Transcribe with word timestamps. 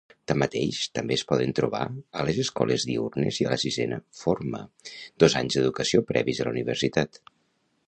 Tanmateix, 0.29 0.77
també 0.99 1.17
és 1.19 1.23
poden 1.31 1.51
trobar 1.59 1.81
a 2.21 2.25
les 2.29 2.39
escoles 2.45 2.87
diürnes 2.93 3.39
i 3.43 3.47
a 3.49 3.53
la 3.53 3.59
sisena 3.65 4.01
forma 4.23 4.65
(dos 5.25 5.39
anys 5.43 5.59
d'educació 5.61 6.05
previs 6.13 6.43
a 6.43 6.49
la 6.51 6.57
universitat). 6.57 7.25